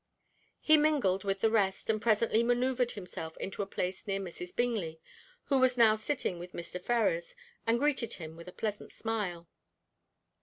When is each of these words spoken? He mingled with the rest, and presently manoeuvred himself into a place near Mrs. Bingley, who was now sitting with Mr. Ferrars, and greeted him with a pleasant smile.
He 0.59 0.77
mingled 0.77 1.23
with 1.23 1.41
the 1.41 1.51
rest, 1.51 1.87
and 1.87 2.01
presently 2.01 2.41
manoeuvred 2.41 2.93
himself 2.93 3.37
into 3.37 3.61
a 3.61 3.67
place 3.67 4.07
near 4.07 4.19
Mrs. 4.19 4.55
Bingley, 4.55 4.99
who 5.43 5.59
was 5.59 5.77
now 5.77 5.93
sitting 5.93 6.39
with 6.39 6.53
Mr. 6.53 6.81
Ferrars, 6.81 7.35
and 7.67 7.77
greeted 7.77 8.13
him 8.13 8.35
with 8.35 8.47
a 8.47 8.51
pleasant 8.51 8.91
smile. 8.91 9.47